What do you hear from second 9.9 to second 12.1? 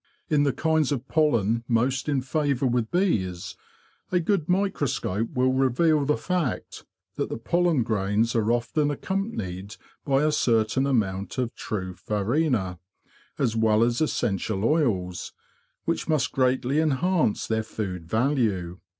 by a certain amount of true